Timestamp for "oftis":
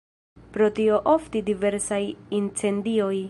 1.15-1.45